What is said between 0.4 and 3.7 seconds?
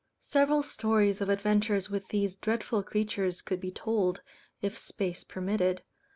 stories of adventures with these dreadful creatures could be